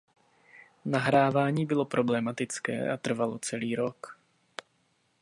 [0.85, 4.17] Nahrávání bylo problematické a trvalo celý rok.